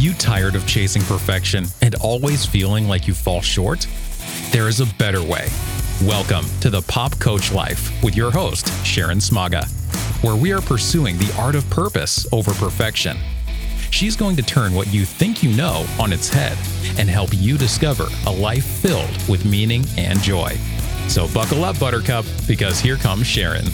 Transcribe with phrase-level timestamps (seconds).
[0.00, 3.86] you tired of chasing perfection and always feeling like you fall short?
[4.50, 5.48] There is a better way.
[6.04, 9.68] Welcome to the Pop Coach Life with your host, Sharon Smaga,
[10.24, 13.18] where we are pursuing the art of purpose over perfection.
[13.90, 16.56] She's going to turn what you think you know on its head
[16.98, 20.56] and help you discover a life filled with meaning and joy.
[21.08, 23.66] So buckle up, Buttercup, because here comes Sharon.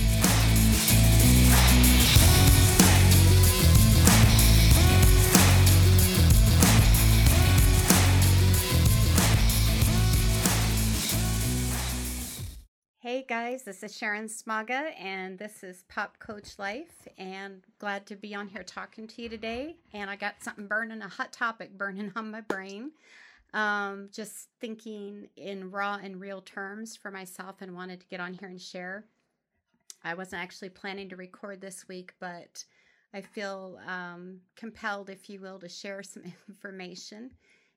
[13.57, 17.09] Guys, this is Sharon Smaga, and this is Pop Coach Life.
[17.17, 19.77] And glad to be on here talking to you today.
[19.95, 22.91] And I got something burning, a hot topic burning on my brain.
[23.55, 28.35] Um, just thinking in raw and real terms for myself, and wanted to get on
[28.35, 29.05] here and share.
[30.05, 32.63] I wasn't actually planning to record this week, but
[33.15, 37.31] I feel um, compelled, if you will, to share some information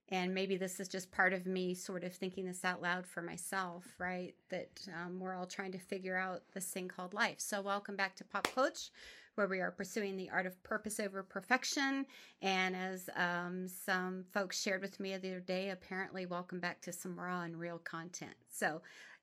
[0.10, 3.22] and maybe this is just part of me sort of thinking this out loud for
[3.22, 4.34] myself right?
[4.50, 7.40] That um, we're all trying to figure out this thing called life.
[7.40, 8.90] So welcome back to pop coach
[9.36, 12.06] where we are pursuing the art of purpose over perfection.
[12.42, 16.92] And as um, some folks shared with me the other day apparently welcome back to
[16.92, 18.36] some raw and real content.
[18.50, 18.82] So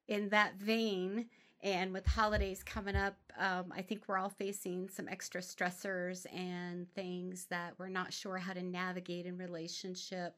[0.08, 1.26] in that vein
[1.62, 6.90] and with holidays coming up, um, I think we're all facing some extra stressors and
[6.94, 10.34] things that we're not sure how to navigate in relationship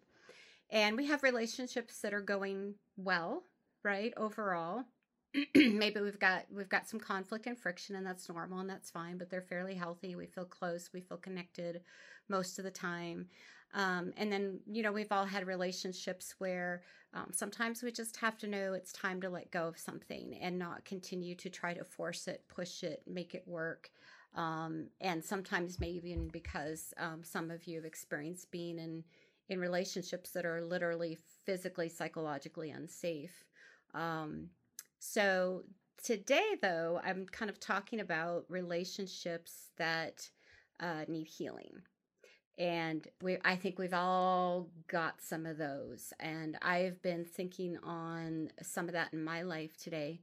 [0.71, 3.43] and we have relationships that are going well
[3.83, 4.85] right overall.
[5.55, 9.19] Maybe we've got we've got some conflict and friction and that's normal and that's fine
[9.19, 10.15] but they're fairly healthy.
[10.15, 11.83] We feel close we feel connected
[12.29, 13.27] most of the time.
[13.75, 16.83] Um, and then you know we've all had relationships where
[17.15, 20.59] um, sometimes we just have to know it's time to let go of something and
[20.59, 23.91] not continue to try to force it push it make it work.
[24.35, 29.05] Um, and sometimes maybe even because um, some of you have experienced being in
[29.49, 33.45] in relationships that are literally physically, psychologically unsafe.
[33.95, 34.49] Um,
[34.99, 35.63] so
[36.03, 40.29] today, though, I'm kind of talking about relationships that
[40.81, 41.83] uh, need healing.
[42.59, 46.13] And we, I think we've all got some of those.
[46.19, 50.21] And I've been thinking on some of that in my life today.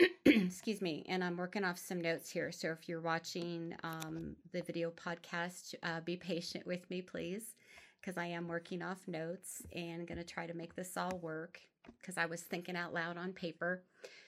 [0.24, 1.04] Excuse me.
[1.06, 2.50] And I'm working off some notes here.
[2.50, 7.54] So if you're watching um, the video podcast, uh, be patient with me, please
[8.00, 11.60] because I am working off notes and going to try to make this all work
[12.00, 13.82] because I was thinking out loud on paper.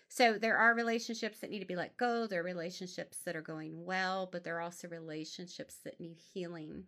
[0.08, 2.26] So there are relationships that need to be let go.
[2.26, 6.84] There are relationships that are going well, but there are also relationships that need healing.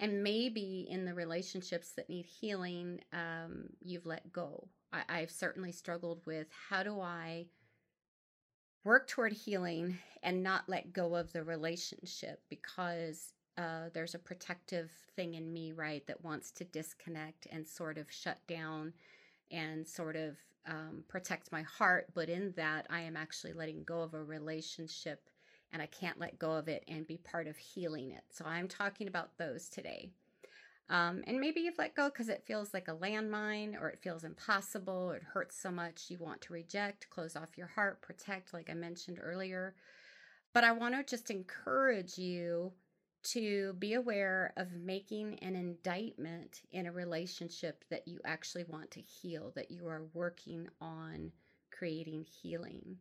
[0.00, 4.68] And maybe in the relationships that need healing, um, you've let go.
[4.92, 7.46] I, I've certainly struggled with how do I
[8.82, 14.90] work toward healing and not let go of the relationship because uh, there's a protective
[15.14, 18.92] thing in me, right, that wants to disconnect and sort of shut down
[19.50, 22.06] and sort of um, protect my heart.
[22.14, 25.28] But in that, I am actually letting go of a relationship
[25.72, 28.22] and I can't let go of it and be part of healing it.
[28.30, 30.08] So I'm talking about those today.
[30.90, 34.22] Um, and maybe you've let go because it feels like a landmine or it feels
[34.22, 38.52] impossible or it hurts so much you want to reject, close off your heart, protect,
[38.52, 39.74] like I mentioned earlier.
[40.52, 42.72] But I want to just encourage you
[43.24, 49.00] to be aware of making an indictment in a relationship that you actually want to
[49.00, 51.32] heal, that you are working on
[51.70, 52.96] creating healing.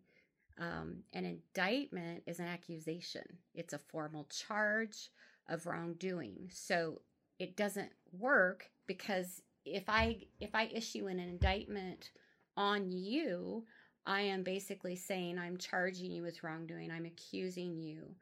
[0.60, 3.24] Um, an indictment is an accusation,
[3.54, 5.10] it's a formal charge
[5.50, 6.50] of wrongdoing.
[6.52, 7.02] So
[7.40, 12.12] it doesn't work because if I if I issue an indictment
[12.56, 13.66] on you,
[14.06, 16.92] I am basically saying I'm charging you with wrongdoing.
[16.92, 18.16] I'm accusing you.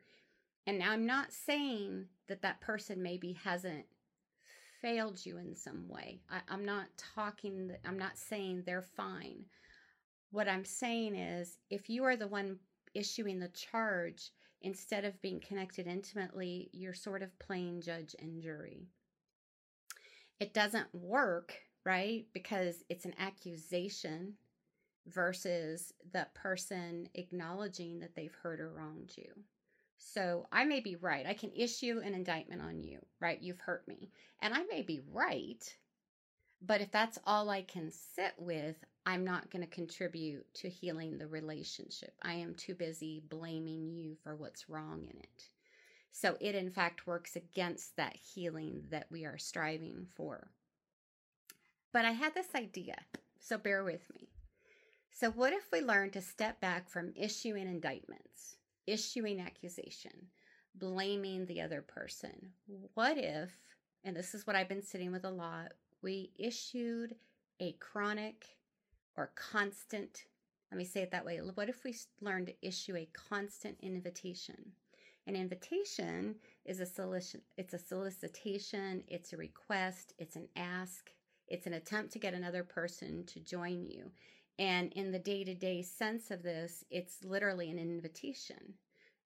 [0.68, 3.86] And I'm not saying that that person maybe hasn't
[4.82, 6.22] failed you in some way.
[6.30, 9.46] I, am not talking, I'm not saying they're fine.
[10.32, 12.58] What I'm saying is if you are the one
[12.94, 14.32] issuing the charge,
[14.62, 18.88] instead of being connected intimately, you're sort of playing judge and jury.
[20.40, 21.54] It doesn't work,
[21.86, 22.26] right?
[22.34, 24.36] Because it's an accusation
[25.08, 29.32] versus the person acknowledging that they've hurt or wronged you.
[30.04, 31.28] So I may be right.
[31.28, 33.40] I can issue an indictment on you, right?
[33.40, 34.10] You've hurt me.
[34.42, 35.64] And I may be right.
[36.62, 38.76] But if that's all I can sit with,
[39.06, 42.16] I'm not going to contribute to healing the relationship.
[42.22, 45.50] I am too busy blaming you for what's wrong in it.
[46.12, 50.50] So it, in fact, works against that healing that we are striving for.
[51.94, 52.96] But I had this idea,
[53.40, 54.30] so bear with me.
[55.12, 58.58] So, what if we learn to step back from issuing indictments?
[58.92, 60.12] Issuing accusation,
[60.76, 62.52] blaming the other person.
[62.94, 63.52] What if
[64.04, 67.16] and this is what I've been sitting with a lot, we issued
[67.60, 68.46] a chronic
[69.16, 70.26] or constant,
[70.72, 71.38] let me say it that way.
[71.38, 74.72] What if we learn to issue a constant invitation?
[75.28, 76.36] An invitation
[76.66, 81.12] is a solicit it's a solicitation, it's a request, it's an ask,
[81.48, 84.10] it's an attempt to get another person to join you.
[84.62, 88.76] And in the day-to-day sense of this, it's literally an invitation.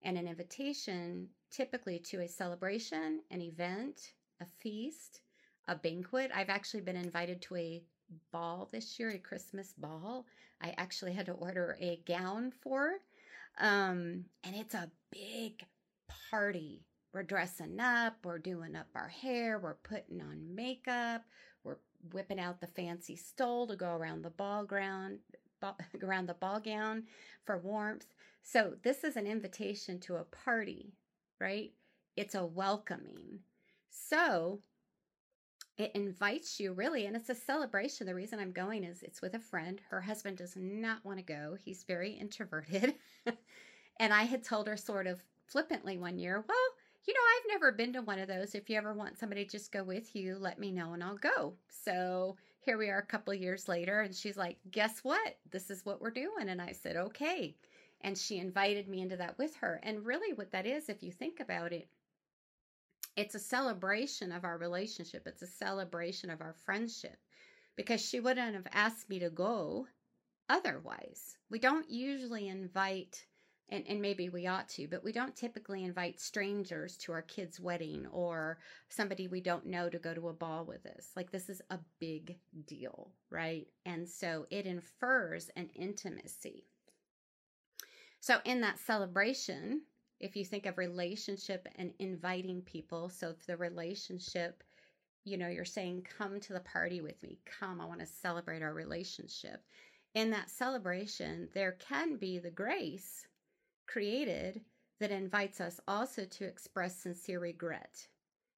[0.01, 5.19] And an invitation typically to a celebration, an event, a feast,
[5.67, 6.31] a banquet.
[6.33, 7.83] I've actually been invited to a
[8.31, 10.25] ball this year, a Christmas ball.
[10.61, 12.91] I actually had to order a gown for.
[13.59, 15.65] Um, and it's a big
[16.31, 16.85] party.
[17.13, 21.23] We're dressing up, we're doing up our hair, we're putting on makeup,
[22.13, 25.19] whipping out the fancy stole to go around the ball ground,
[26.03, 27.03] around the ball gown
[27.45, 28.07] for warmth.
[28.43, 30.93] So this is an invitation to a party,
[31.39, 31.71] right?
[32.15, 33.39] It's a welcoming.
[33.89, 34.59] So
[35.77, 38.07] it invites you really, and it's a celebration.
[38.07, 39.81] The reason I'm going is it's with a friend.
[39.89, 42.95] Her husband does not want to go, he's very introverted.
[43.99, 46.74] and I had told her sort of flippantly one year, well,
[47.07, 48.55] you know, I've never been to one of those.
[48.55, 51.17] If you ever want somebody to just go with you, let me know and I'll
[51.17, 51.53] go.
[51.69, 55.37] So here we are a couple years later, and she's like, Guess what?
[55.51, 56.49] This is what we're doing.
[56.49, 57.55] And I said, Okay.
[58.01, 59.79] And she invited me into that with her.
[59.83, 61.87] And really, what that is, if you think about it,
[63.15, 67.17] it's a celebration of our relationship, it's a celebration of our friendship
[67.75, 69.87] because she wouldn't have asked me to go
[70.49, 71.37] otherwise.
[71.49, 73.25] We don't usually invite,
[73.69, 77.59] and, and maybe we ought to, but we don't typically invite strangers to our kid's
[77.59, 78.59] wedding or
[78.89, 81.09] somebody we don't know to go to a ball with us.
[81.15, 83.67] Like, this is a big deal, right?
[83.85, 86.65] And so it infers an intimacy.
[88.19, 89.81] So, in that celebration,
[90.19, 94.63] if you think of relationship and inviting people, so if the relationship,
[95.23, 98.61] you know, you're saying, come to the party with me, come, I want to celebrate
[98.61, 99.63] our relationship.
[100.13, 103.25] In that celebration, there can be the grace
[103.87, 104.61] created
[104.99, 108.07] that invites us also to express sincere regret.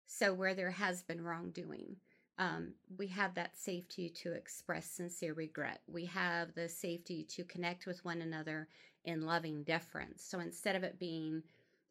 [0.05, 1.97] So, where there has been wrongdoing,
[2.39, 5.81] um, we have that safety to express sincere regret.
[5.87, 8.67] We have the safety to connect with one another
[9.05, 10.23] in loving deference.
[10.23, 11.41] So instead of it being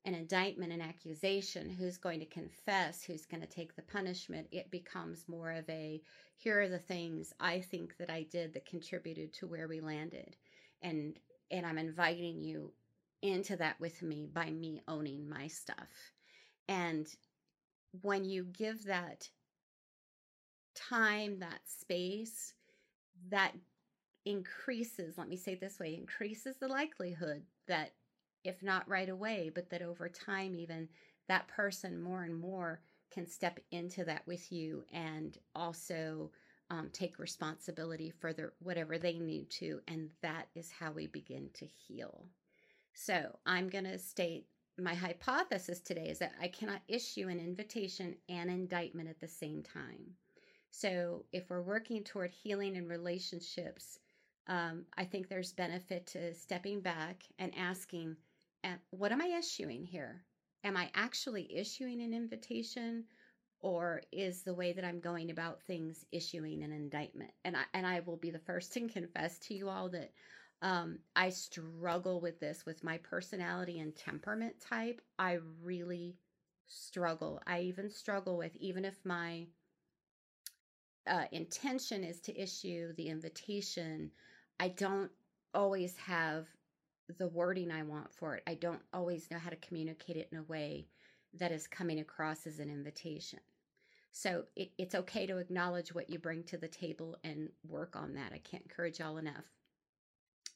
[0.04, 4.70] an indictment, an accusation, who's going to confess, who's going to take the punishment, it
[4.70, 6.00] becomes more of a
[6.36, 10.36] here are the things I think that I did that contributed to where we landed.
[10.82, 11.18] And
[11.50, 12.72] and I'm inviting you
[13.22, 16.12] into that with me by me owning my stuff.
[16.68, 17.06] And
[18.02, 19.28] when you give that
[20.74, 22.54] time, that space,
[23.30, 23.52] that
[24.24, 27.92] increases, let me say this way, increases the likelihood that,
[28.44, 30.88] if not right away, but that over time, even
[31.28, 32.80] that person more and more
[33.10, 36.30] can step into that with you and also
[36.70, 39.80] um, take responsibility for their, whatever they need to.
[39.88, 42.26] And that is how we begin to heal.
[42.98, 44.46] So I'm going to state
[44.78, 49.62] my hypothesis today is that I cannot issue an invitation and indictment at the same
[49.62, 50.14] time.
[50.70, 53.98] So if we're working toward healing in relationships,
[54.46, 58.16] um, I think there's benefit to stepping back and asking,
[58.90, 60.24] what am I issuing here?
[60.64, 63.04] Am I actually issuing an invitation?
[63.60, 67.32] Or is the way that I'm going about things issuing an indictment?
[67.44, 70.12] And I and I will be the first to confess to you all that
[70.62, 75.00] um, I struggle with this with my personality and temperament type.
[75.18, 76.16] I really
[76.66, 77.40] struggle.
[77.46, 79.46] I even struggle with even if my
[81.06, 84.10] uh, intention is to issue the invitation
[84.58, 85.10] I don't
[85.54, 86.46] always have
[87.18, 88.42] the wording I want for it.
[88.46, 90.88] I don't always know how to communicate it in a way
[91.34, 93.40] that is coming across as an invitation.
[94.12, 98.14] So it, it's okay to acknowledge what you bring to the table and work on
[98.14, 98.32] that.
[98.32, 99.44] I can't encourage y'all enough.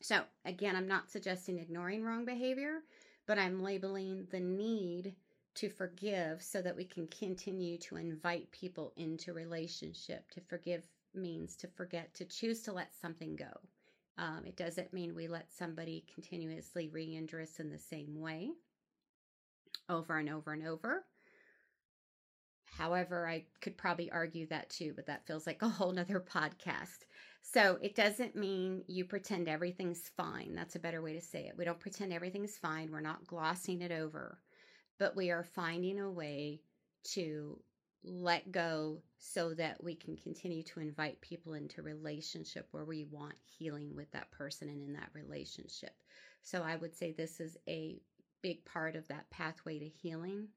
[0.03, 2.81] So again, I'm not suggesting ignoring wrong behavior,
[3.27, 5.15] but I'm labeling the need
[5.57, 10.31] to forgive so that we can continue to invite people into relationship.
[10.31, 13.51] To forgive means to forget, to choose to let something go.
[14.17, 18.51] Um, it doesn't mean we let somebody continuously re injure us in the same way
[19.89, 21.05] over and over and over.
[22.77, 27.05] However, I could probably argue that too, but that feels like a whole nother podcast.
[27.43, 30.55] So it doesn't mean you pretend everything's fine.
[30.55, 31.57] That's a better way to say it.
[31.57, 32.91] We don't pretend everything's fine.
[32.91, 34.39] We're not glossing it over,
[34.99, 36.61] but we are finding a way
[37.13, 37.59] to
[38.03, 43.35] let go so that we can continue to invite people into relationship where we want
[43.45, 45.95] healing with that person and in that relationship.
[46.43, 48.01] So I would say this is a
[48.43, 50.49] big part of that pathway to healing.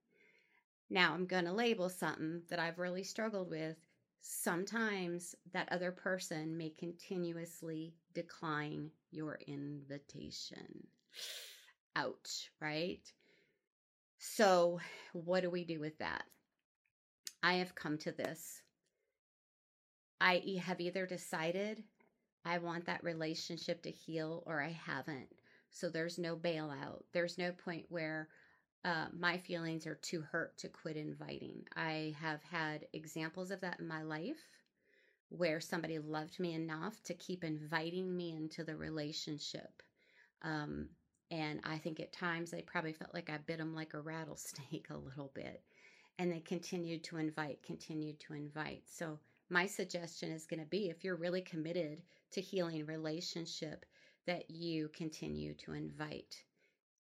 [0.94, 3.78] Now I'm going to label something that I've really struggled with.
[4.22, 10.86] Sometimes that other person may continuously decline your invitation.
[11.96, 13.02] Ouch, right?
[14.20, 14.80] So,
[15.14, 16.26] what do we do with that?
[17.42, 18.62] I have come to this.
[20.22, 21.84] I have either decided
[22.46, 25.34] I want that relationship to heal or I haven't.
[25.72, 27.02] So there's no bailout.
[27.14, 28.30] There's no point where
[28.86, 31.66] uh, my feelings are too hurt to quit inviting.
[31.76, 34.50] I have had examples of that in my life
[35.30, 39.82] where somebody loved me enough to keep inviting me into the relationship.
[40.44, 40.90] Um,
[41.32, 44.88] and I think at times they probably felt like I bit them like a rattlesnake
[44.92, 45.64] a little bit.
[46.20, 48.84] And they continued to invite, continued to invite.
[48.86, 53.86] So, my suggestion is going to be if you're really committed to healing relationship,
[54.26, 56.44] that you continue to invite.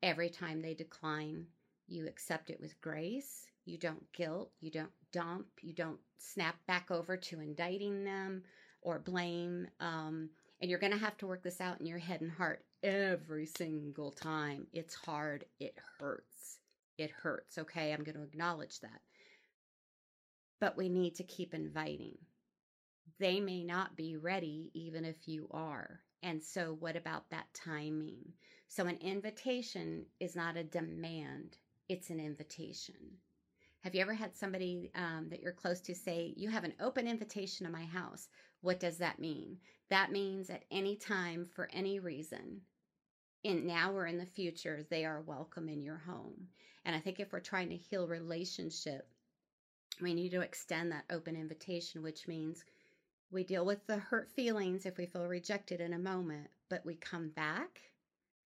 [0.03, 1.47] Every time they decline,
[1.90, 3.47] you accept it with grace.
[3.64, 8.42] You don't guilt, you don't dump, you don't snap back over to indicting them
[8.82, 9.68] or blame.
[9.80, 10.30] Um,
[10.61, 13.47] and you're going to have to work this out in your head and heart every
[13.47, 14.66] single time.
[14.73, 16.59] It's hard, it hurts.
[16.99, 17.92] It hurts, okay?
[17.92, 19.00] I'm going to acknowledge that.
[20.61, 22.18] But we need to keep inviting.
[23.18, 26.00] They may not be ready, even if you are.
[26.23, 28.35] And so, what about that timing?
[28.68, 31.56] So, an invitation is not a demand,
[31.90, 32.94] it's an invitation.
[33.80, 37.09] Have you ever had somebody um, that you're close to say, You have an open
[37.09, 38.28] invitation to my house?
[38.61, 39.59] What does that mean?
[39.88, 42.61] That means at any time, for any reason,
[43.42, 46.47] in now or in the future, they are welcome in your home.
[46.85, 49.09] And I think if we're trying to heal relationship,
[50.00, 52.64] we need to extend that open invitation, which means
[53.32, 56.94] we deal with the hurt feelings if we feel rejected in a moment, but we
[56.94, 57.80] come back.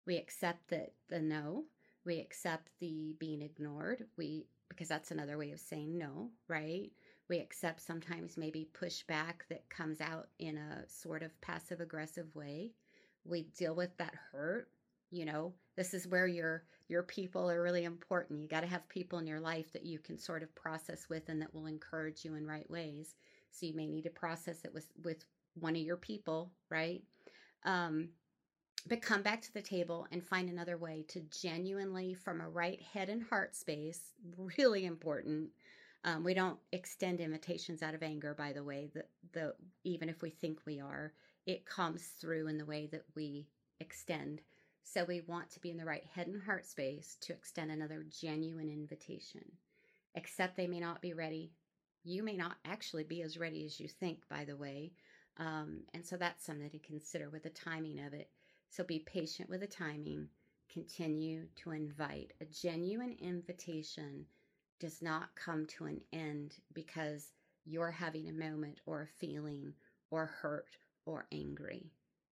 [0.05, 1.63] We accept that the no.
[2.05, 4.05] We accept the being ignored.
[4.17, 6.91] We because that's another way of saying no, right?
[7.27, 12.71] We accept sometimes maybe pushback that comes out in a sort of passive aggressive way.
[13.25, 14.69] We deal with that hurt.
[15.11, 18.41] You know, this is where your your people are really important.
[18.41, 21.29] You got to have people in your life that you can sort of process with
[21.29, 23.15] and that will encourage you in right ways.
[23.51, 27.03] So you may need to process it with, with one of your people, right?
[27.63, 28.09] Um,
[28.89, 32.81] but come back to the table and find another way to genuinely, from a right
[32.81, 34.13] head and heart space,
[34.57, 35.49] really important.
[36.03, 38.89] Um, we don't extend invitations out of anger, by the way.
[38.93, 39.03] The,
[39.33, 39.53] the
[39.83, 41.13] even if we think we are,
[41.45, 43.47] it comes through in the way that we
[43.79, 44.41] extend.
[44.83, 48.05] So we want to be in the right head and heart space to extend another
[48.09, 49.45] genuine invitation.
[50.15, 51.51] Except they may not be ready
[52.03, 54.91] you may not actually be as ready as you think, by the way.
[55.37, 58.29] Um, and so that's something to consider with the timing of it.
[58.69, 60.27] So be patient with the timing.
[60.71, 62.33] Continue to invite.
[62.41, 64.25] A genuine invitation
[64.79, 67.33] does not come to an end because
[67.65, 69.73] you're having a moment or a feeling
[70.11, 71.91] or hurt or angry,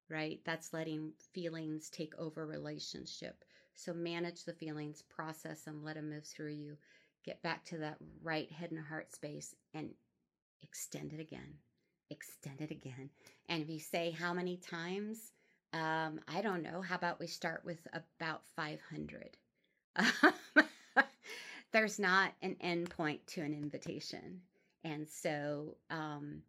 [0.10, 0.40] right?
[0.46, 3.44] That's letting feelings take over relationship.
[3.74, 6.78] So manage the feelings, process them, let them move through you
[7.28, 9.90] get back to that right head and heart space and
[10.62, 11.56] extend it again.
[12.10, 13.10] Extend it again.
[13.50, 15.34] And if you say how many times,
[15.78, 16.82] um, I don't know.
[16.82, 19.38] How about we start with about 500?
[21.72, 24.42] there's not an end point to an invitation.
[24.84, 26.42] And so um,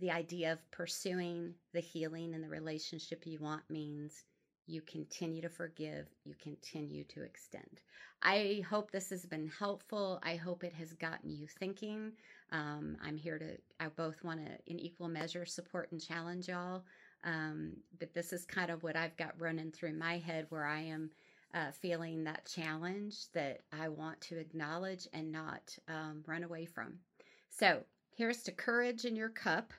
[0.00, 4.24] the idea of pursuing the healing and the relationship you want means
[4.66, 7.82] you continue to forgive, you continue to extend.
[8.22, 10.18] I hope this has been helpful.
[10.24, 12.12] I hope it has gotten you thinking.
[12.50, 16.82] Um, I'm here to, I both want to, in equal measure, support and challenge y'all.
[17.24, 20.80] Um, but this is kind of what I've got running through my head where I
[20.80, 21.10] am
[21.54, 26.94] uh, feeling that challenge that I want to acknowledge and not um, run away from.
[27.50, 27.82] So
[28.16, 29.72] here's to courage in your cup